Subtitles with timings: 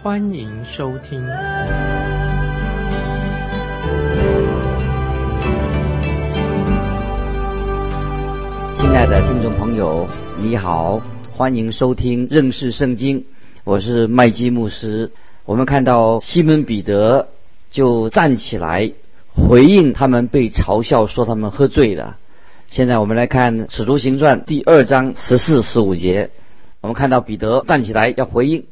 [0.00, 1.20] 欢迎收听。
[8.76, 13.24] 亲爱的听众朋友，你好，欢迎收听认识圣经，
[13.64, 15.10] 我是麦基牧师。
[15.44, 17.26] 我们看到西门彼得
[17.72, 18.92] 就站起来。
[19.34, 22.18] 回应他们被嘲笑说他们喝醉了。
[22.68, 26.30] 现在我们来看《使徒行传》第二章十四、十五节，
[26.80, 28.66] 我们看到彼得站起来要回应，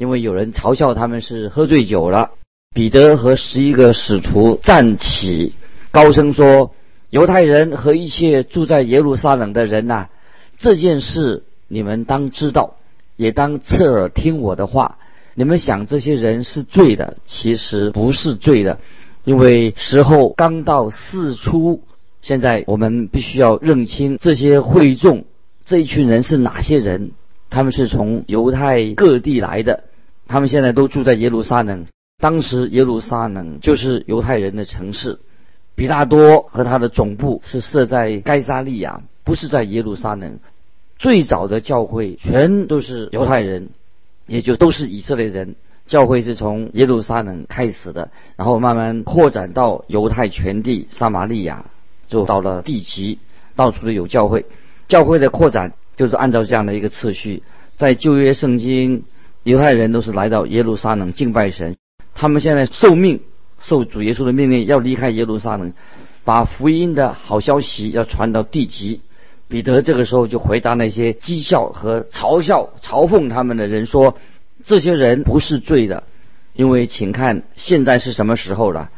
[0.00, 2.30] 因为有人嘲笑他们是喝醉酒了。
[2.74, 5.52] 彼得和十一个使徒站起，
[5.90, 6.72] 高声说
[7.10, 10.08] ：“犹太人和一切住在耶路撒冷的人呐，
[10.56, 12.76] 这件事你们当知道，
[13.16, 14.96] 也当侧耳听我的话。
[15.34, 18.78] 你们想这些人是醉的，其实不是醉的。”
[19.24, 21.82] 因为时候刚到四初，
[22.22, 25.24] 现在我们必须要认清这些会众
[25.66, 27.10] 这一群人是哪些人。
[27.50, 29.82] 他们是从犹太各地来的，
[30.30, 31.86] 他们现在都住在耶路撒冷。
[32.22, 35.18] 当时耶路撒冷就是犹太人的城市，
[35.74, 40.38] 比拉多和他的总部是设在该撒利亚，不是在耶路撒冷。
[41.00, 43.70] 最早的教会全都是犹太人，
[44.28, 45.56] 也就都是以色列人。
[45.88, 51.64] 教会是从耶路撒冷开始的，然后慢慢扩展到犹太全地、撒玛利亚，
[52.06, 53.18] 就到了地极，
[53.56, 54.46] 到处都有教会。
[54.86, 57.42] 教会的扩展就是按照这样的一个次序。
[57.76, 59.04] 在旧约圣经，
[59.42, 61.76] 犹太人都是来到耶路撒冷敬拜神。
[62.14, 63.20] 他们现在受命，
[63.60, 65.72] 受主耶稣的命令，要离开耶路撒冷，
[66.24, 69.00] 把福音的好消息要传到地极。
[69.48, 74.16] 彼得这个时候就回答那些讥笑和嘲笑、嘲讽他们的人说。
[74.62, 76.02] 这些人不是罪的，
[76.52, 78.90] 因为请看现在是什么时候了。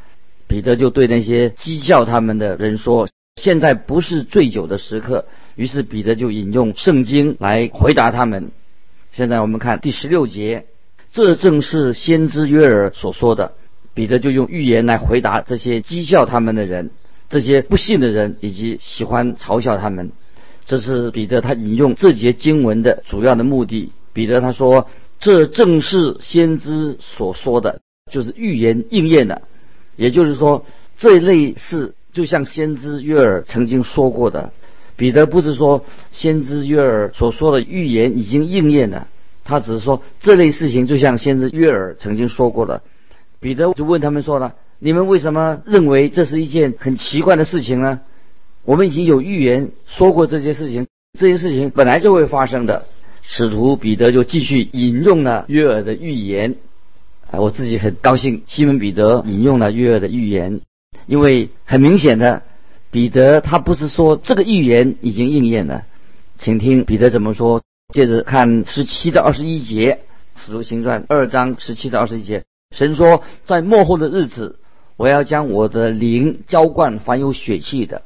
[0.48, 3.08] 彼得就对那些讥笑他们的人说
[3.40, 5.24] ：“现在不是醉酒的时刻。”
[5.54, 8.50] 于是彼得就引用圣经来回答他们。
[9.12, 10.66] 现在我们看第十六节，
[11.12, 13.52] 这正是先知约尔所说的。
[13.94, 16.90] 彼得就用预言来回答这些讥笑他们的人、
[17.28, 20.10] 这些不信的人以及喜欢嘲笑他们。
[20.64, 23.92] 这是彼得他引用这节经文的主要的目的。
[24.12, 24.88] 彼得他说。
[25.24, 27.80] 这正是先知所说的，
[28.10, 29.42] 就是预言应验的。
[29.94, 30.66] 也就是说，
[30.98, 34.52] 这类事就像先知约尔曾经说过的。
[35.02, 39.08] 彼得不是说先知约尔所说的预言已经应验了，
[39.42, 42.82] 他只是说这类事情就像先知约尔曾经说过的。
[43.40, 47.98] 彼得就问他们说了：“你们为什么认为这是一件很奇怪的事情呢？
[48.64, 50.86] 我们已经有预言说过这些事情，
[51.18, 52.86] 这些事情本来就会发生的。”
[53.22, 56.54] 使徒彼得就继续引用了约尔的预言，
[57.28, 60.60] 啊，我自己很高兴，西门彼得引用了约尔的预言，
[61.08, 62.44] 因为很明显的，
[62.92, 65.86] 彼得他不是说这个预言已经应验了，
[66.38, 67.62] 请听彼得怎么说。
[67.92, 70.00] 接着看十七到二十一节，
[70.36, 74.58] 使徒行传二章十七到二十一节，神说，在末后的日子，
[74.98, 78.02] 我要将我的灵浇灌凡有血气的，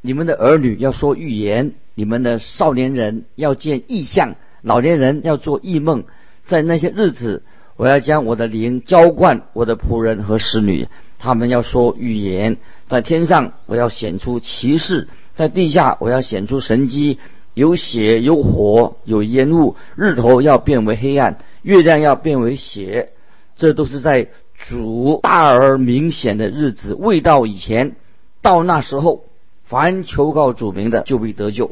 [0.00, 4.34] 你们的儿女要说预言，你们的少年人要见异象。
[4.62, 6.04] 老年人要做异梦，
[6.44, 7.44] 在那些日子，
[7.76, 10.88] 我要将我的灵浇灌我的仆人和使女，
[11.24, 12.58] 他们要说预言。
[12.86, 17.18] 在天上，我要显出奇事；在地下，我要显出神机。
[17.54, 19.76] 有血，有火，有烟雾。
[19.96, 23.12] 日头要变为黑暗，月亮要变为血。
[23.56, 27.96] 这都是在主大而明显的日子未到以前。
[28.42, 29.24] 到那时候，
[29.62, 31.70] 凡求告主名的，就必得救。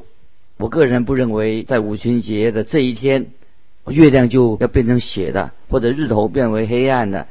[0.56, 3.26] 我个人不认为，在五旬节的这一天，
[3.88, 7.26] 月亮就要变成血的，或者日头变为黑暗的。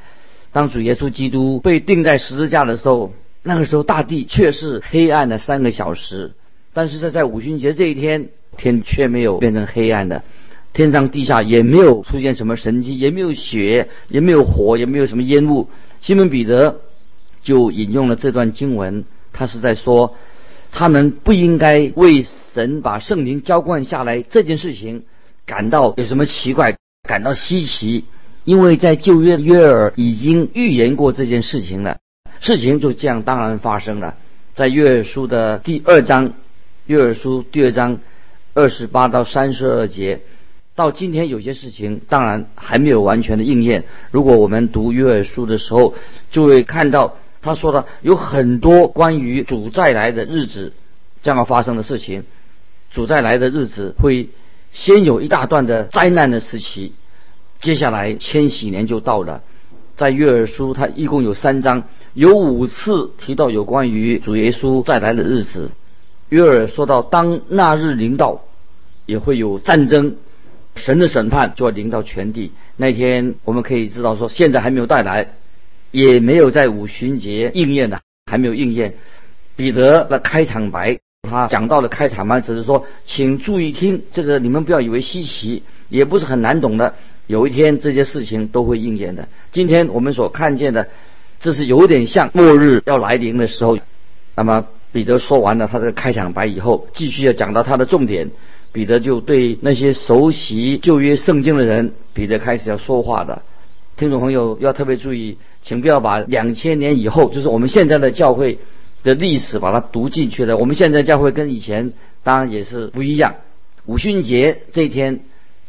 [0.52, 3.12] 当主耶稣基督被钉在十字架的时候，
[3.42, 6.34] 那个时候大地却是黑暗的三个小时。
[6.72, 10.22] 但是，在在五旬节这一天，天却没有变成黑暗的，
[10.72, 15.68] 天上地下也没有出现什么神迹，也没有血，也没有火，也没有什么烟雾。
[16.00, 16.80] 西门彼得
[17.42, 20.14] 就引用了这段经文，他是在说。
[20.74, 25.02] 他们不应该为神把圣灵浇灌下来这件事情
[25.44, 28.06] 感到有什么奇怪，感到稀奇，
[28.44, 31.98] 因为在旧约约尔已经预言过这件事情了，
[32.40, 34.16] 事情就这样当然发生了。
[34.54, 36.32] 在约尔书的第二章，
[36.86, 37.98] 约尔书第二章
[38.54, 40.20] 二十八到三十二节，
[40.74, 43.84] 到今天有些事情当然还没有完全的应验。
[44.10, 45.94] 如果我们读约尔书的时候，
[46.30, 50.72] 就会看到他说的有很多关于主再来的日子
[51.22, 52.24] 将要发生的事情。
[52.90, 54.28] 主再来的日子会
[54.72, 56.92] 先有一大段的灾难的时期，
[57.62, 59.42] 接下来千禧年就到了。
[59.94, 65.70] 在约尔书，它一共有三章，有五次提到有关于主耶稣再来的日子。
[66.28, 68.42] 约尔说到，当那日临到，
[69.06, 70.16] 也会有战争。
[70.74, 72.50] 神的审判就要临到全地。
[72.76, 75.34] 那天我们可以知道说，现在还没有带来，
[75.90, 78.94] 也没有在五旬节应验的，还没有应验。
[79.54, 80.98] 彼得的开场白，
[81.28, 86.94] 他讲到的开场白只是说，请注意听，这个你们不要以为稀奇，也不是很难懂的。
[87.32, 89.26] 有一天这些事情都会应验的。
[89.52, 90.88] 今天我们所看见的，
[91.40, 93.78] 这是有点像末日要来临的时候。
[94.36, 98.28] 那么彼得说完了他这个开场白以后，继续要讲到他的重点。
[98.70, 103.40] 彼得就对那些熟悉旧约圣经的人，彼得开始要说话的。
[103.96, 108.58] 听众朋友要特别注意，请不要把两千年以后，就是我们现在的教会
[109.02, 110.58] 的历史，把它读进去了。
[110.58, 113.36] 我们现在教会跟以前当然也是不一样。
[113.86, 115.20] 五旬节这一天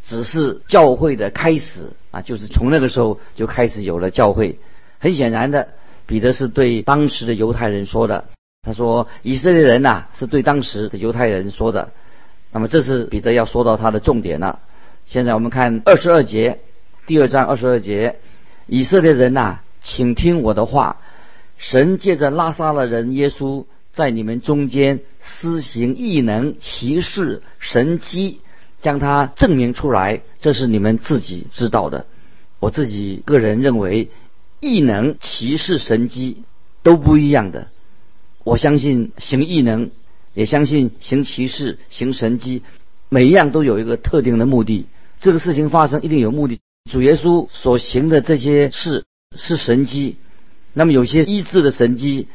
[0.06, 4.60] 只是教会的开始啊，就是从那个时候就开始有了教会。
[5.00, 5.70] 很显然的，
[6.06, 8.26] 彼得是对当时的犹太人说的。
[8.62, 11.92] 他说：“以色列人呐，是对当时的犹太人说的。”
[12.52, 14.60] 那么这是彼得要说到他的重点了。
[15.06, 16.60] 现在我们看二十二节，
[17.08, 18.20] 第二章二十二节，
[18.68, 20.98] 以色列人呐，请听我的话。
[21.58, 28.42] 神借着拉撒勒人耶稣在你们中间施行异能、奇事、神机，
[28.84, 32.06] 将它证明出来，这是你们自己知道的。
[32.60, 34.12] 我自己个人认为，
[34.60, 36.44] 异能、奇事、神机
[36.84, 37.70] 都不一样的。
[38.44, 39.90] 我相信行异能。
[40.36, 42.64] 也相信行奇事、行神迹，
[43.08, 44.88] 每一样都有一个特定的目的。
[45.20, 46.60] 这个事情发生一定有目的。
[46.90, 49.06] 主耶稣所行的这些事
[49.38, 50.18] 是神迹，
[50.74, 52.30] 那么有些医治的神迹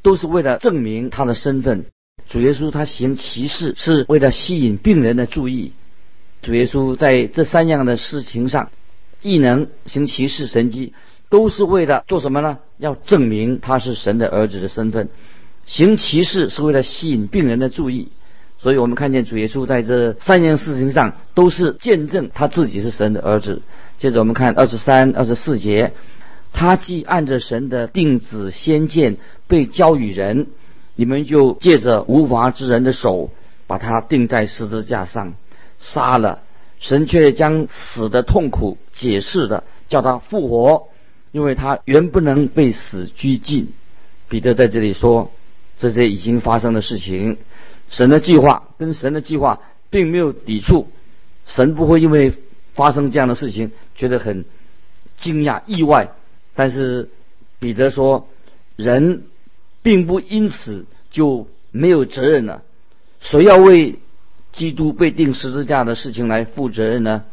[0.00, 1.86] 都是为了证明他的身份。
[2.28, 5.72] 主耶稣他行奇事是为了吸引病人的注意。
[6.42, 8.70] 主耶稣在这三样的事情上，
[9.22, 10.94] 异能、行奇事、神迹，
[11.28, 12.58] 都是为了做什么呢？
[12.78, 15.08] 要证明他是神的儿子的身份。
[15.66, 18.08] 行奇事是为了吸引病人的注意，
[18.58, 23.60] 所以我们看见主耶稣在这三件事情上都是见证他自己是神的儿子。
[23.98, 25.92] 接着我们看二十三、二十四节，
[26.54, 30.46] 他既按着神的定旨先见被交与人，
[30.96, 33.30] 你们就借着无法之人的手
[33.66, 35.34] 把他钉在十字架上
[35.80, 36.42] 杀了。
[36.78, 40.88] 神却将死的痛苦解释的叫他复活，
[41.32, 43.72] 因为他原不能被死拘禁。
[44.28, 45.32] 彼得在这里说。
[45.78, 47.38] 这些已经发生的事情，
[47.88, 50.88] 神的计划跟神的计划并没有抵触，
[51.46, 52.34] 神不会因为
[52.74, 54.44] 发生这样的事情觉得很
[55.16, 56.10] 惊讶意外。
[56.54, 57.08] 但是
[57.58, 58.28] 彼得说，
[58.76, 59.22] 人
[59.82, 62.60] 并不因此就没有责任了。
[63.20, 64.00] 谁要为
[64.52, 67.24] 基督被钉十字架的事情来负责任呢？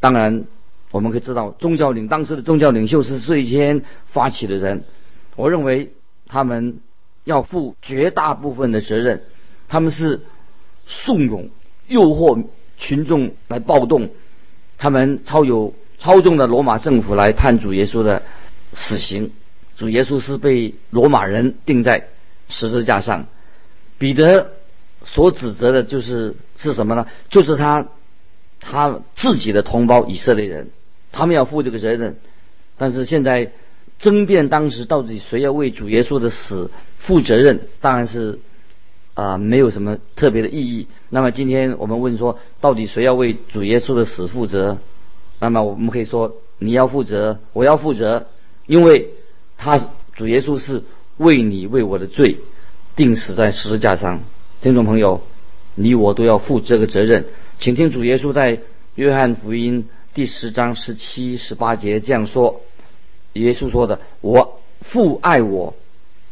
[0.00, 0.44] 当然，
[0.90, 4.84] 我们可以知道，宗教领当时的宗教领袖是最先发起的人。
[5.36, 5.92] 我认为
[6.26, 6.80] 他们。
[7.24, 9.22] 要负绝大部分的责任，
[9.68, 10.22] 他们是
[10.86, 11.50] 怂恿、
[11.86, 12.46] 诱惑
[12.78, 14.08] 群众来暴动，
[14.78, 18.22] 他们操有操纵的罗马政府来判主耶稣的
[18.72, 19.32] 死刑。
[19.76, 22.08] 主耶稣是被罗马人钉在
[22.48, 23.26] 十字架上。
[23.98, 24.50] 彼得
[25.04, 27.06] 所指责的就是是什么呢？
[27.28, 27.88] 就是他
[28.60, 30.70] 他自己的同胞以色列人，
[31.12, 32.16] 他们要负这个责任。
[32.76, 33.52] 但是现在
[33.98, 36.70] 争辩当时到底谁要为主耶稣的死？
[36.98, 38.40] 负责任当然是
[39.14, 40.86] 啊，没有什么特别的意义。
[41.08, 44.78] 那么今天我们问说，到底谁要为主耶稣的死负责？
[45.38, 48.26] 那么我们可以说，你要负责，我要负责，
[48.66, 49.08] 因为
[49.56, 49.80] 他
[50.14, 50.82] 主耶稣是
[51.16, 52.36] 为你为我的罪
[52.96, 54.20] 定死在十字架上。
[54.62, 55.22] 听众朋友，
[55.74, 57.24] 你我都要负这个责任。
[57.58, 58.60] 请听主耶稣在
[58.94, 62.60] 约翰福音第十章十七、十八节这样说：
[63.32, 65.74] 耶稣说的，我父爱我。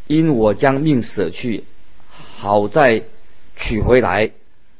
[0.06, 1.64] 因我将命舍去，
[2.11, 3.02] 好再
[3.56, 4.30] 取回来。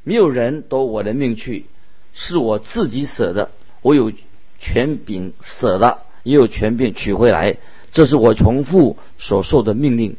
[0.03, 1.65] 没有人夺我的命去，
[2.13, 3.49] 是我自己舍的。
[3.81, 4.11] 我有
[4.59, 7.57] 权柄舍了，也有权柄取回来。
[7.91, 10.17] 这是我从父所受的命令。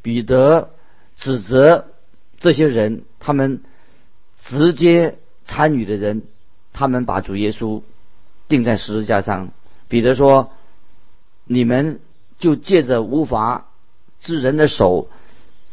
[0.00, 0.70] 彼得
[1.18, 1.86] 指责
[2.40, 3.62] 这些人，他们
[4.40, 6.22] 直接参与的人，
[6.72, 7.82] 他们把主耶稣
[8.48, 9.50] 钉在十字架上。
[9.88, 10.50] 彼得说
[11.44, 12.00] ：“你们
[12.38, 13.66] 就借着无法。”
[14.20, 15.08] 之人的手，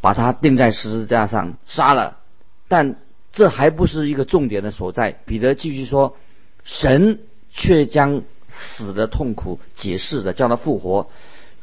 [0.01, 2.19] 把他钉在十字架上杀了，
[2.67, 2.95] 但
[3.31, 5.15] 这还不是一个重点的所在。
[5.25, 6.15] 彼得继续说
[6.63, 7.19] ：“神
[7.51, 11.09] 却将死的痛苦解释的叫他复活。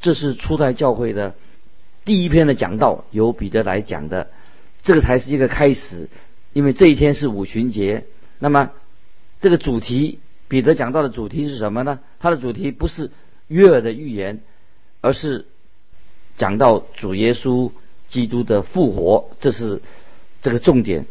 [0.00, 1.34] 这是初代教会的
[2.04, 4.28] 第一篇的讲道，由彼得来讲的，
[4.82, 6.08] 这个才是一个开始。
[6.52, 8.04] 因为这一天是五旬节，
[8.38, 8.72] 那么
[9.40, 12.00] 这个主题，彼得讲到的主题是什么呢？
[12.20, 13.10] 他的主题不是
[13.48, 14.42] 约尔的预言，
[15.00, 15.46] 而是
[16.36, 17.72] 讲到主耶稣
[18.08, 19.80] 基督的复活，这是
[20.42, 21.06] 这个重点。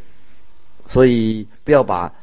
[0.89, 2.13] 所以不要把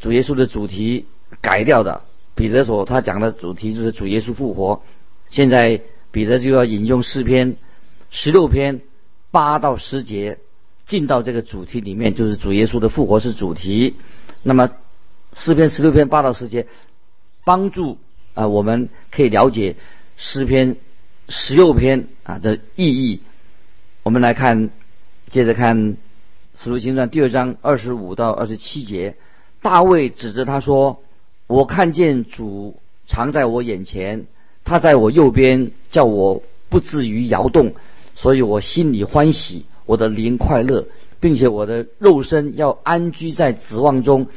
[0.00, 1.04] 主耶稣的主题
[1.42, 2.00] 改掉的。
[2.34, 4.82] 彼得所他讲的主题就是主耶稣复活。
[5.28, 5.82] 现在
[6.12, 7.56] 彼得就要引用诗篇
[8.10, 8.80] 十六篇
[9.30, 10.38] 八到十节。
[10.86, 13.94] 进到这个主题里面，就是主耶稣的复活是主题。
[14.42, 14.70] 那么
[15.34, 16.66] 诗篇十六篇八到十节，
[17.44, 17.98] 帮助
[18.34, 19.76] 啊我们可以了解
[20.16, 20.76] 诗篇
[21.28, 23.20] 十六篇啊的意义。
[24.02, 24.70] 我们来看，
[25.30, 25.78] 接着看
[26.56, 29.16] 《使徒行传》第二章二十五到二十七节，
[29.62, 31.02] 大卫指着他说
[31.48, 34.26] ：“我看见主藏在我眼前，
[34.62, 37.74] 他在我右边，叫我不至于摇动，
[38.14, 40.86] 所以我心里欢喜。”我的灵快乐，
[41.20, 44.28] 并且我的肉身要安居在指望中，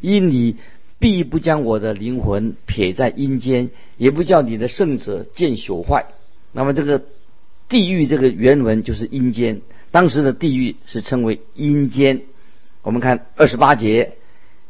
[0.00, 0.56] 因你
[0.98, 6.06] 必不将我的灵魂撇在阴间，也不叫你的圣者见朽坏。
[6.52, 7.02] 那么这个
[7.68, 12.22] 地狱这个原文就是阴间，当时的地狱是称为阴间。
[12.82, 14.14] 我们看二十八节，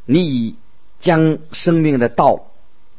[0.07, 0.57] 你已
[1.01, 2.47] 将生命的道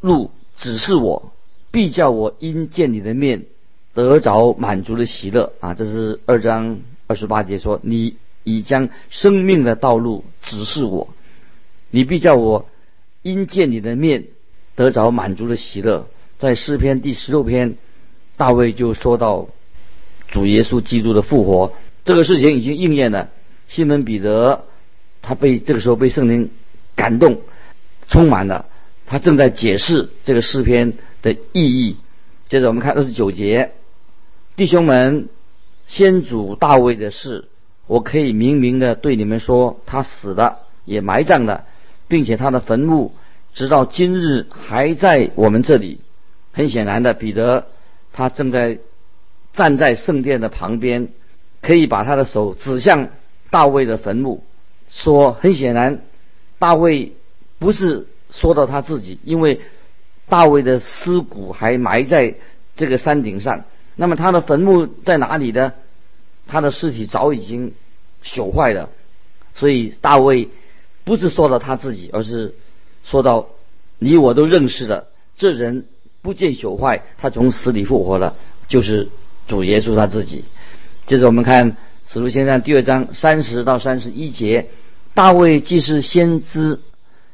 [0.01, 1.31] 路指示我，
[1.71, 3.45] 必叫我因见你的面
[3.93, 5.73] 得着满足的喜乐啊！
[5.73, 6.79] 这是二章。
[7.12, 8.15] 二十八节说：“你
[8.46, 11.10] 已将生命的道路指示我，
[11.89, 12.70] 你必叫我
[13.22, 14.27] 因见你的面
[14.75, 16.08] 得着满足的喜乐。”
[16.39, 17.75] 在诗篇第十六篇，
[18.38, 19.50] 大卫就说到
[20.30, 21.74] 主耶稣基督的复活，
[22.06, 23.30] 这个事情已经应验了。
[23.68, 24.63] 西门彼得
[25.22, 26.50] 他被这个时候被圣灵
[26.96, 27.41] 感动，
[28.08, 28.68] 充满了，
[29.06, 31.98] 他正在解释这个诗篇的意义。
[32.48, 33.74] 接着我们看二十九节，
[34.56, 35.27] 弟兄们。
[35.91, 37.50] 先祖大卫的事，
[37.86, 41.65] 我可以明明的对你们说，他死了，也埋葬了，
[42.07, 43.13] 并且他的坟墓
[43.53, 46.00] 直到今日还在我们这里。
[46.53, 47.67] 很显然的，彼得
[48.13, 48.79] 他正在
[49.51, 51.10] 站在圣殿的旁边，
[51.62, 53.10] 可以把他的手指向
[53.50, 54.45] 大卫的坟墓，
[54.88, 56.00] 说：很显然，
[56.57, 57.12] 大卫
[57.60, 59.60] 不是说到他自己，因为
[60.29, 62.36] 大卫的尸骨还埋在
[62.77, 63.65] 这个山顶上。
[63.95, 65.74] 那么他的坟墓在哪里呢？
[66.48, 67.74] 他的尸体早已经
[68.24, 68.89] 朽坏了，
[69.55, 70.50] 所以大卫
[71.03, 72.55] 不是说到他自己，而是
[73.03, 73.48] 说到
[74.00, 75.07] 你我都认识的
[75.38, 75.86] 这人
[76.21, 78.36] 不见朽坏，他从死里复活了，
[78.67, 79.10] 就是
[79.48, 80.45] 主耶稣他自己。
[81.05, 81.71] 接着我们看
[82.07, 84.69] 《使徒行传》第二章三十到三十一节，
[85.13, 86.79] 大卫既是先知，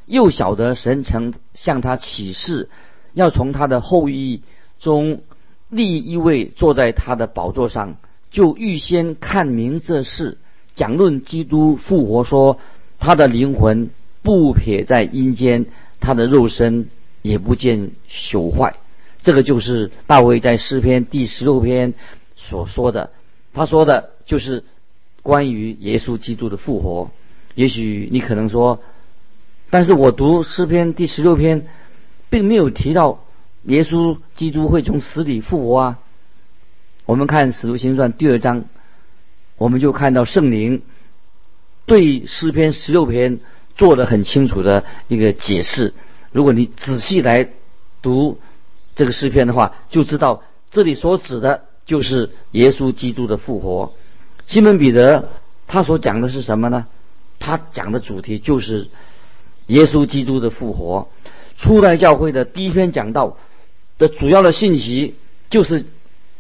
[0.06, 2.70] 又晓得神曾向他启示，
[3.14, 4.44] 要从他的后裔
[4.80, 5.22] 中
[5.70, 7.98] 立一位坐在他的宝座上。
[8.30, 10.38] 就预先看明这事，
[10.76, 12.60] 讲论基督复活，说
[13.00, 13.90] 他的灵魂
[14.22, 15.66] 不撇在阴间，
[16.02, 16.90] 他的肉身
[17.22, 18.76] 也不见朽坏。
[19.22, 21.94] 这个就是大卫在诗篇第十六篇
[22.36, 23.12] 所说的。
[23.54, 24.66] 他说的就是
[25.24, 27.10] 关于耶稣基督的复活。
[27.56, 28.82] 也许你可能说，
[29.70, 31.66] 但是我读诗篇第十六篇，
[32.30, 33.24] 并没有提到
[33.68, 36.00] 耶稣基督会从死里复活啊。
[37.06, 38.64] 我们看《使徒行传》第二章，
[39.58, 40.84] 我们就看到圣灵
[41.86, 43.40] 对诗篇十六篇
[43.76, 45.94] 做了很清楚的一个解释。
[46.32, 47.50] 如果你仔细来
[48.02, 48.40] 读
[48.96, 53.94] 这个诗篇的话，就知道这里所指的就是耶稣基督的复活。
[54.48, 55.28] 西门彼得
[55.68, 56.88] 他所讲的是什么呢？
[57.38, 58.88] 他讲的主题就是
[59.68, 61.10] 耶稣基督的复活。
[61.58, 63.38] 初代教会的第一篇讲道
[63.98, 65.16] 的主要的信息
[65.50, 65.86] 就是。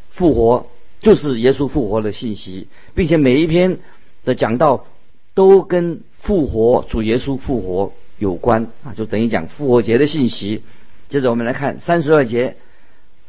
[0.10, 0.66] 复活
[1.00, 3.78] 就是耶稣复活的信息，并且每一篇
[4.26, 4.88] 的讲道
[5.36, 10.64] 都跟复活主耶稣复活有关啊，就等于讲复活节的信息。
[11.08, 12.58] 接着我们来看三十二节，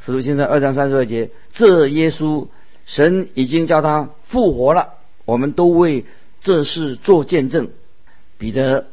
[0.00, 2.46] 使徒行传二章三十二节，这耶稣
[2.86, 4.94] 神已经叫他复活了，
[5.26, 6.06] 我们都为
[6.40, 7.68] 这事做见证。
[8.38, 8.86] 彼得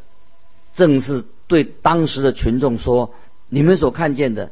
[0.75, 3.13] 正是对当时的群众说
[3.47, 4.51] ：“你们所看见的，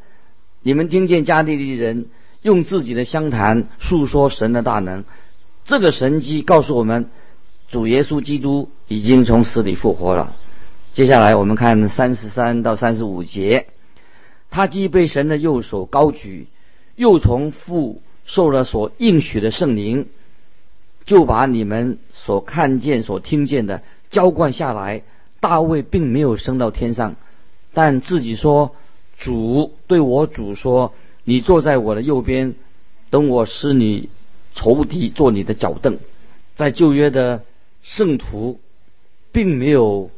[0.63, 2.07] 你们听见加利利人。”
[2.43, 5.05] 用自己的香谈诉说神的大能，
[5.63, 7.09] 这个神迹告诉我们，
[7.69, 10.35] 主耶稣基督已经从死里复活了。
[10.93, 13.67] 接下来我们看三十三到三十五节，
[14.51, 16.47] 他既被神的右手高举，
[16.97, 20.07] 又从父受了所应许的圣灵，
[21.05, 25.03] 就把你们所看见、所听见的浇灌下来。
[25.39, 27.15] 大卫并没有升到天上，
[27.73, 28.75] 但自己说
[29.17, 30.93] ：“主对我主说，
[31.23, 32.55] 你坐在我的右边，
[33.09, 34.09] 等我使你
[34.53, 35.99] 仇敌做你的脚凳。”
[36.55, 37.43] 在旧约的
[37.81, 38.59] 圣徒，
[39.31, 40.11] 并没有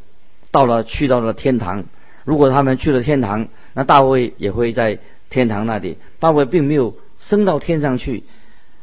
[0.52, 1.86] 到了去到了天堂。
[2.26, 5.00] 如果他们去了天堂，那大卫也会在
[5.30, 5.98] 天堂那里。
[6.20, 8.24] 大卫并没有升到天上去。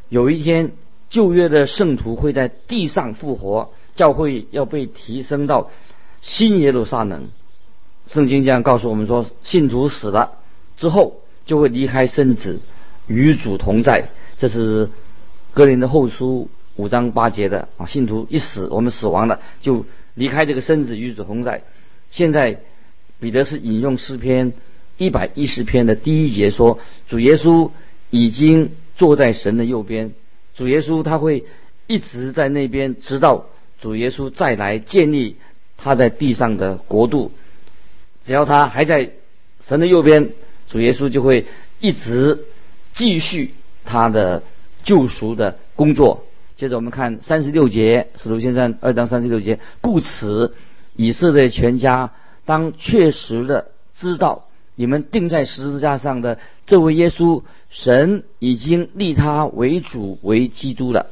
[0.09, 0.73] 有一天，
[1.11, 5.71] 旧约的圣徒会在地上复活，教会要被提升到
[6.21, 7.28] 新耶路撒冷。
[8.06, 10.32] 圣经这样告诉我们说，信徒死了
[10.76, 12.61] 之后就会离开身子，
[13.06, 14.09] 与主同在。
[14.38, 14.88] 这是
[15.52, 17.87] 格林的后书五章八节的啊。
[17.87, 21.62] 信徒一死，我们死亡了，就离开这个身子，与主同在。
[22.11, 22.61] 现在。
[23.21, 24.52] 彼得是引用诗篇
[24.99, 27.71] 一百一十篇的第一节说：“主耶稣
[28.11, 30.11] 已经坐在神的右边，
[30.56, 31.44] 主耶稣他会
[31.87, 33.47] 一直在那边，直到
[33.80, 35.37] 主耶稣再来建立
[35.76, 37.30] 他在地上的国度。
[38.24, 39.10] 只要他还在
[39.66, 40.30] 神的右边，
[40.68, 41.46] 主耶稣就会
[41.80, 42.44] 一直
[42.92, 44.42] 继续他的
[44.84, 46.24] 救赎的工作。”
[46.56, 50.54] 接着我们看三十六节，使徒先生二章三十六节，故此
[50.94, 52.12] 以色列全家。
[52.44, 61.06] 当确实的知道，你们钉在十字架上的这位耶稣，神已经立他为主为基督了。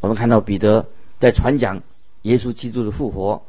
[0.00, 0.86] 我们看到彼得
[1.18, 1.82] 在传讲
[2.22, 3.42] 耶稣基督的复活，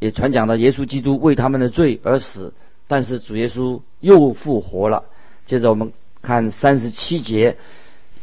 [0.00, 2.52] 也传讲了耶稣基督为他们的罪而死，
[2.88, 5.04] 但是主耶稣又复活了。
[5.46, 5.92] 接着我们
[6.22, 7.56] 看三十七节，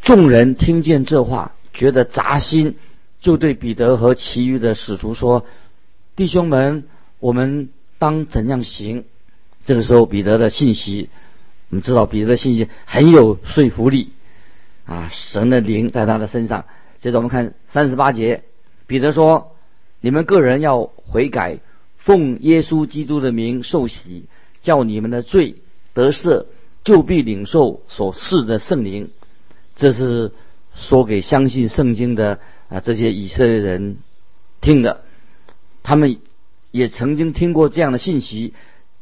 [0.01, 2.75] 众人听见这话，觉得扎心，
[3.21, 5.45] 就对彼得和其余的使徒说
[6.17, 6.83] ：“弟兄们，
[7.19, 7.69] 我们。”
[7.99, 9.05] 当怎样行？
[9.65, 11.09] 这个时候，彼得的信息，
[11.71, 14.11] 我们知道彼得的信息很有说服力
[14.85, 15.09] 啊！
[15.11, 16.65] 神的灵在他的身上。
[16.99, 18.43] 接着我们看三十八节，
[18.85, 19.55] 彼得说
[19.99, 21.57] ：“你们个人要悔改，
[22.07, 24.23] 奉耶稣基督的名受洗，
[24.61, 25.55] 叫你们的罪
[25.93, 26.45] 得赦，
[26.85, 29.11] 就必领受所赐的圣灵。”
[29.75, 30.31] 这是
[30.73, 32.39] 说给相信圣经的
[32.69, 33.97] 啊这些以色列人
[34.61, 35.03] 听的，
[35.83, 36.17] 他们。
[36.69, 38.53] 也曾经听过这样的信息，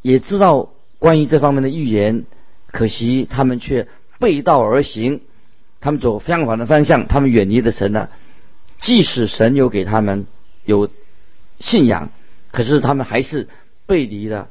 [0.01, 2.23] 也知道关于这方面的预言，
[2.67, 3.87] 可惜他们却
[4.19, 5.19] 背道而行，
[5.81, 8.11] 他们走相反的方向，他们远离了神了。
[8.79, 10.27] 即使神有给他们
[10.63, 10.89] 有
[11.59, 12.11] 信仰，
[12.55, 13.47] 可是他们还是
[13.85, 14.47] 背离了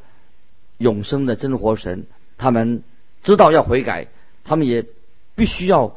[0.78, 2.06] 永生的真活神。
[2.36, 2.82] 他们
[3.22, 4.08] 知道要悔改，
[4.44, 4.84] 他们也
[5.34, 5.96] 必须要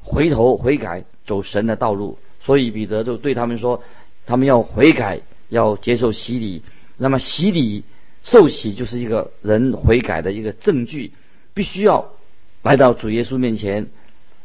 [0.00, 2.18] 回头悔改，走神的道路。
[2.40, 3.82] 所以彼得就对他们说
[4.26, 5.20] ：“他们要悔改。”
[5.52, 6.62] 要接受洗礼，
[6.96, 7.84] 那么洗礼
[8.22, 11.12] 受洗就是一个人悔改的一个证据，
[11.52, 12.08] 必须要
[12.62, 13.88] 来到主耶稣面前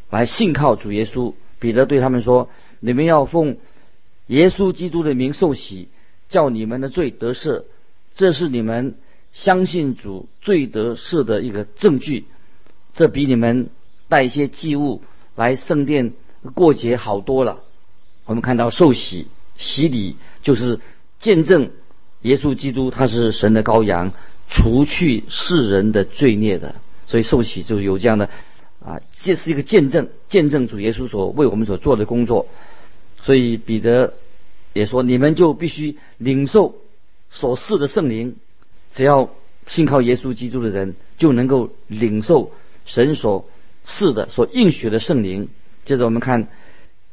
[0.10, 1.34] 来信靠主耶稣。
[1.60, 2.50] 彼得对他们说
[2.82, 3.56] ：“你们要奉
[4.26, 5.88] 耶稣基督的名受洗，
[6.30, 7.63] 叫你们的罪得赦，
[8.16, 8.96] 这是你们
[9.34, 12.26] 相信主罪得赦的一个证据。
[12.94, 13.70] 这比你们
[14.08, 15.02] 带一些祭物
[15.36, 16.13] 来圣殿
[16.54, 17.63] 过节好多了。”
[18.26, 20.80] 我们看到受洗洗礼就是。
[21.20, 21.72] 见证
[22.22, 24.12] 耶稣基督他是神的羔羊，
[24.48, 26.76] 除去世人的罪孽的，
[27.08, 28.30] 所以受洗就是有这样的
[28.86, 32.46] 啊，这是一个见证，见证主耶稣所为我们所做的工作。
[33.24, 34.13] 所以彼得
[34.78, 36.76] 也说，你们就必须领受
[37.32, 38.36] 所赐的圣灵，
[38.92, 39.30] 只要
[39.68, 42.52] 信靠耶稣基督的人，就能够领受
[42.86, 43.50] 神所
[43.86, 45.50] 赐的、所应许的圣灵。
[45.86, 46.48] 接着我们看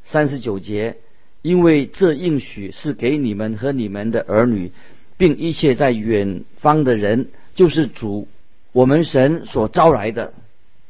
[0.02, 0.96] 三十九节。
[1.44, 4.72] 因为这应许是给你们和你们的儿女，
[5.18, 8.28] 并一切在远方的人，就是主
[8.72, 10.32] 我们神所招来的。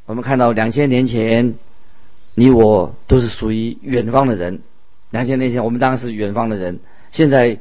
[0.06, 1.56] 我们看到两千年前，
[2.36, 4.60] 你我都是属于远方的人。
[5.14, 6.80] 两千年前我们当然是远方的人。
[7.12, 7.60] 现在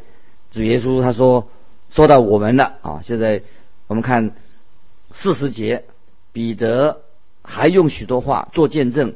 [0.51, 1.47] 主耶稣他说
[1.91, 3.01] 说到我们了啊！
[3.05, 3.43] 现在
[3.85, 4.31] 我们看
[5.11, 5.83] 四十节，
[6.31, 7.01] 彼得
[7.43, 9.13] 还用许多话做见证，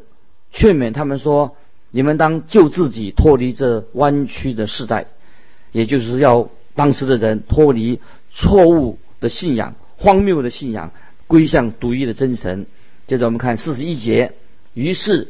[0.51, 1.57] 劝勉他们说。
[1.89, 5.05] 你们当救自己脱离这弯曲的时代，
[5.71, 10.91] 也就是要当时的人脱离错误的信仰、荒谬的信仰，
[11.27, 12.67] 归向独一的真神。
[13.07, 14.33] 接着我们看四十一节，
[14.73, 15.29] 于是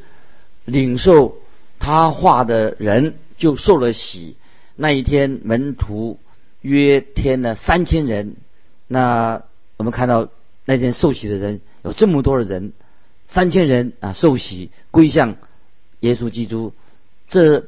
[0.66, 1.38] 领受
[1.80, 4.36] 他画的人就受了洗。
[4.76, 6.20] 那一天门徒
[6.62, 8.36] 约添了三千人。
[8.88, 9.44] 那
[9.78, 10.30] 我们看到
[10.66, 12.74] 那天受洗的人有这么多的人，
[13.28, 15.36] 三千人啊受洗归向。
[16.02, 16.74] 耶稣基督，
[17.28, 17.66] 这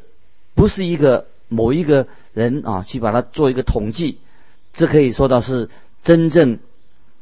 [0.53, 4.19] 不是一个某一个人啊，去把它做一个统计，
[4.71, 5.67] 这可以说到是
[6.03, 6.59] 真正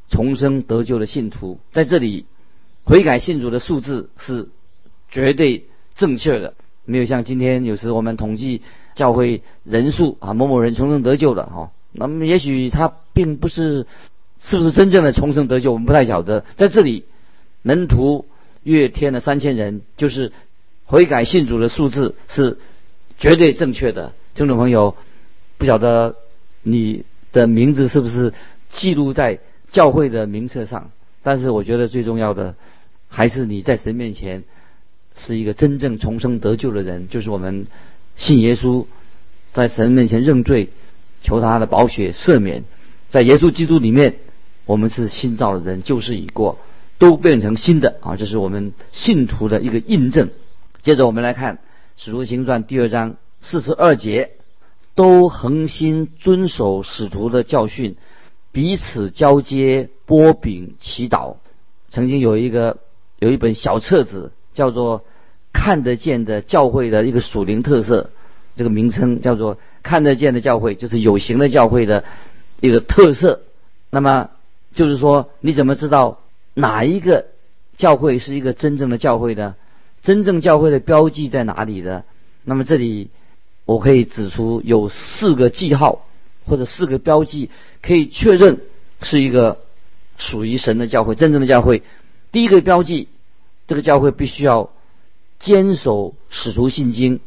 [0.09, 1.61] 重生得救的信徒。
[1.71, 2.25] 在这里，
[2.83, 4.49] 悔改信主的数字是
[5.09, 6.55] 绝对正确的，
[6.87, 8.61] 没有像今天有时我们统计
[8.95, 13.85] 教会人数啊，某某人重生得救了哈，那么也许他并不是
[14.39, 16.45] 是不是真正的重生得救，我们不太晓得。
[16.55, 17.03] 在这里，
[17.61, 18.25] 门徒
[18.63, 20.31] 约添了三千人，就是
[20.85, 22.57] 悔改信主的数字是
[23.19, 24.13] 绝对正确的。
[24.33, 24.95] 听众朋友，
[25.57, 26.15] 不晓得
[26.63, 28.33] 你的名字是不是
[28.69, 29.39] 记录在
[29.71, 30.91] 教会的名册上？
[31.23, 32.55] 但是我觉得最重要的
[33.09, 34.43] 还是你在神面前
[35.17, 37.67] 是一个真正重生得救的人，就是我们
[38.15, 38.85] 信耶稣，
[39.51, 40.69] 在神面前认罪，
[41.21, 42.63] 求他的宝血赦免，
[43.09, 44.15] 在耶稣基督里面。
[44.65, 46.59] 我们是新造的人，旧事已过，
[46.97, 48.17] 都变成新的啊！
[48.17, 50.29] 这是我们信徒的一个印证。
[50.81, 51.55] 接着我们来看
[51.95, 54.31] 《使徒行传》第二章四十二节，
[54.93, 57.95] 都恒心遵守使徒的教训，
[58.51, 61.37] 彼此交接、波饼、祈祷。
[61.87, 62.79] 曾经有一个
[63.19, 64.99] 有一本小册子，叫做
[65.53, 68.01] 《看得见的教会的一个属灵特色》，
[68.57, 72.03] 这个名称叫做“看得见的教会”，就是有形的教会的
[72.59, 73.41] 一个特色。
[73.89, 74.29] 那么。
[74.75, 76.19] 就是说，你怎么知道
[76.53, 77.25] 哪一个
[77.77, 79.55] 教会是一个真正的教会呢？
[80.03, 82.03] 真正教会的标记在哪里的？
[82.43, 83.09] 那么这里
[83.65, 86.05] 我可以指出有四个记号
[86.45, 87.49] 或者四个标记，
[87.81, 88.59] 可以确认
[89.01, 89.57] 是一个
[90.15, 91.81] 属于神的教会，真正的教会。
[92.31, 93.07] 第一个标记，
[93.67, 94.71] 这个教会必须要
[95.39, 97.19] 坚守使徒信经，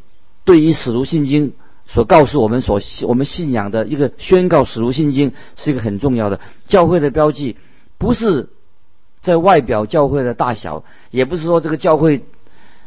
[0.44, 1.52] 对于使徒信经。
[1.92, 7.56] 所告诉我们所我们信仰的一个宣告，使徒信经是一个很重要的教会的标记，
[7.98, 8.48] 不是
[9.22, 12.22] 在外表教会的大小，也不是说这个教会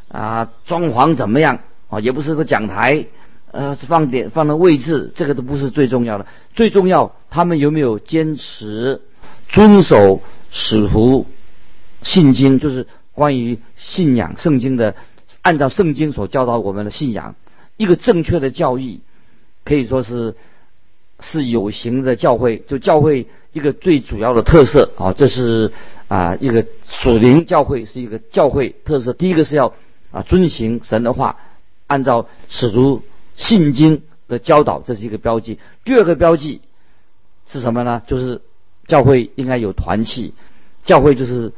[0.08, 3.08] 啊装潢怎么样啊，也不是个讲台
[3.52, 6.26] 呃放点放的位置，这个都不是最重要的。
[6.54, 9.02] 最重要，他们有没有坚持
[9.50, 11.28] 遵守使徒
[12.04, 14.96] 信经，就是关于信仰圣经的，
[15.42, 17.36] 按照圣经所教导我们的信仰。
[17.78, 19.02] 一个正确的教义，
[19.66, 20.36] 可以说是
[21.20, 25.72] 是有形的教会，就教会一个最主要的特色啊，这是
[26.08, 29.14] 啊一个属灵教会是一个教会特色。
[29.14, 29.74] 第一个是要
[30.12, 31.38] 啊遵行神的话，
[31.88, 33.02] 按照使徒
[33.36, 35.60] 信经的教导，这是一个标记。
[35.84, 36.62] 第二个标记
[37.48, 38.04] 是什么呢？
[38.06, 38.42] 就是
[38.86, 40.34] 教会应该有团契，
[40.84, 41.54] 教会就是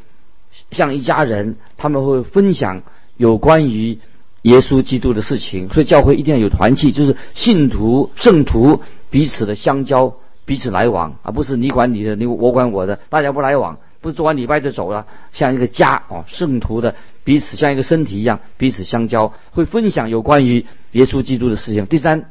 [0.72, 2.84] 像一家人，他们会分享
[3.18, 4.00] 有关于。
[4.46, 21.88] 耶稣基督的事情，所以教会一定要有团契，就是信徒、圣徒彼此的相交、彼此来往，而不是你管你的，你我管我的，大家不来往，不是做完礼拜就走了，像一个家哦，圣徒的彼此像一个身体一样彼此相交，会分享有关于耶稣基督的事情。
[21.88, 22.30] 第三，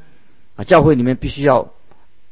[0.54, 1.72] 啊，教会里面必须要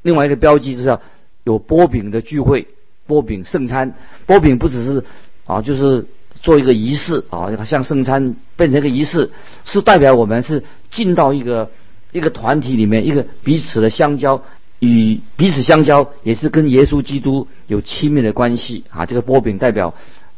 [0.02, 1.00] 另外一个标记，就是要
[1.42, 2.68] 有波饼的聚会，
[3.08, 3.94] 波饼圣餐，
[4.26, 5.04] 波饼不只是
[5.46, 6.06] 啊，就是。
[6.40, 9.30] 做一个仪式啊，像圣餐变成一个仪式，
[9.64, 11.70] 是代表我们是进到一个
[12.10, 14.42] 一个团体里面，一个彼此的相交，
[14.80, 19.06] 与彼此相交，也是跟耶稣基督有亲密的关系啊。
[19.06, 19.94] 这个波饼代表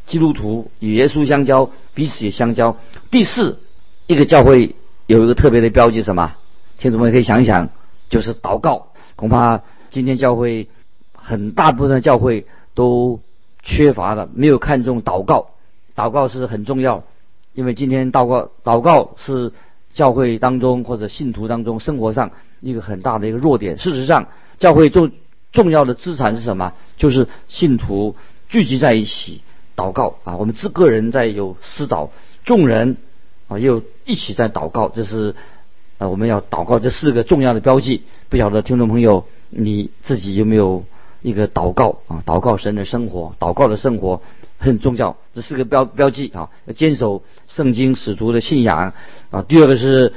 [0.06, 2.76] 基督徒与耶稣相交，彼此也相交。
[3.10, 3.58] 第四，
[4.06, 6.34] 一个教会有一个特别的标记，什么？
[6.76, 7.70] 听众们可以想一想，
[8.10, 8.88] 就是祷告。
[9.16, 10.68] 恐怕今天教会
[11.14, 13.20] 很大部分的教会都
[13.64, 15.48] 缺乏的，没有看重祷告。
[15.96, 17.04] 祷告是很重要，
[17.54, 19.52] 因为今天祷告，祷告是
[19.92, 23.78] 教会当中或者信徒当中生活上一个很大的一个弱点。
[23.78, 24.26] 事实上，
[24.58, 25.12] 教会重
[25.52, 26.72] 重要的资产是什么？
[26.96, 28.16] 就是信徒
[28.48, 29.40] 聚集在一起
[29.76, 30.36] 祷告啊。
[30.36, 32.10] 我们自个人在有私祷，
[32.44, 32.96] 众人
[33.46, 35.36] 啊又一起在祷告，这是
[35.98, 38.02] 啊我们要祷告这四个重要的标记。
[38.28, 40.84] 不晓得听众朋友你自己有没有
[41.24, 42.22] 一个祷告啊？
[42.24, 44.20] 祷告神的生活，祷告的生活。
[44.56, 48.94] 很重要，这四个标标记啊，要坚守圣经使徒的信仰
[49.30, 49.42] 啊。
[49.42, 50.12] 第二个是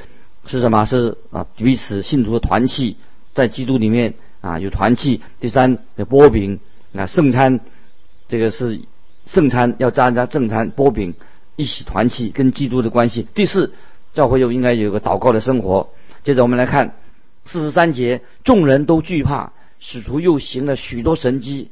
[0.46, 0.86] 是什么？
[0.86, 2.96] 是啊，彼此信徒的团契，
[3.34, 5.22] 在基督里面啊有团契。
[5.42, 6.60] 第三，有波饼
[6.96, 7.60] 啊，圣餐，
[8.30, 8.80] 这个是
[9.26, 11.16] 圣餐要加加正餐，波饼
[11.58, 13.28] 一起团契，跟基督的关系。
[13.34, 13.74] 第四，
[14.14, 15.90] 教会又应该有个祷告的生活。
[16.24, 16.94] 接着我们来看
[17.46, 21.70] 四十三节，众人都惧怕，使徒又行了许多神迹。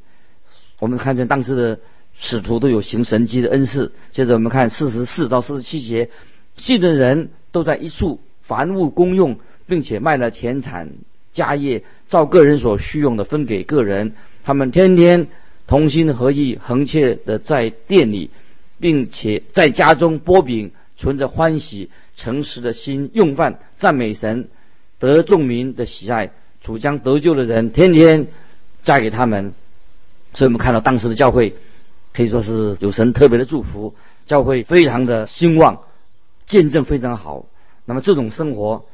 [0.79, 1.79] 我们看见当时的。
[2.17, 3.91] 使徒都有行神迹的恩赐。
[4.13, 6.09] 接着我们看四十四到四十七节，
[6.55, 9.37] 信的人都在一处，凡物公用，
[9.67, 10.91] 并且卖了田产
[11.33, 14.13] 家业，照个人所需用的分给个人。
[14.45, 15.27] 他们天天
[15.67, 18.29] 同心合意，恒切的在店里，
[18.79, 24.47] 并且在家中剥饼，存着欢喜诚实的心用饭，赞美神，
[24.99, 26.31] 得众民的喜爱。
[26.65, 28.27] 主将得救的人天天
[28.83, 29.53] 嫁给他们。
[30.33, 31.55] 所以我们看到当时的教会。
[32.17, 33.93] 可以说是有神特别的祝福，
[34.25, 35.79] 教会非常的兴旺，
[36.47, 37.45] 见证非常好。
[37.83, 38.85] 那么这种生活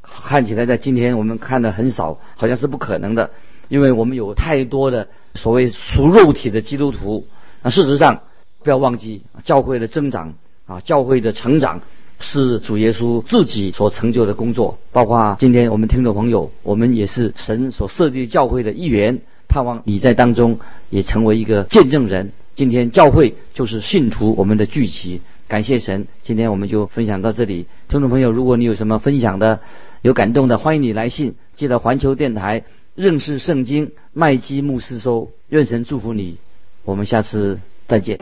[0.00, 3.30] 看起来在今天我们看的很少，好像是不可能的。
[3.68, 7.26] 因为我们有太多的所谓属肉体的基督徒。
[7.62, 8.22] 那事实上，
[8.64, 10.32] 不要忘记教会的增长
[10.64, 11.82] 啊，教会的成长
[12.22, 14.78] 是主耶稣自己所成就的工作。
[14.92, 20.58] 包括今天我们听众朋友，我们也是神所设立教会的一员，盼望你在当中
[20.88, 22.32] 也成为一个见证人。
[22.54, 26.06] 今天教会就是信徒我们的聚集，感谢神。
[26.22, 29.60] 今天我们就分享到这里，听众朋友，如果你有什么分享的、
[30.02, 35.30] 有感动的，欢迎你来信，记得环球电台认识圣经麦基牧师收。
[35.48, 36.36] 愿神祝福你，
[36.84, 38.18] 我们下次再见。